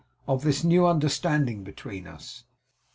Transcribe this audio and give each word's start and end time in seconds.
'Of 0.27 0.41
this 0.41 0.63
new 0.63 0.87
understanding 0.87 1.63
between 1.63 2.07
us. 2.07 2.45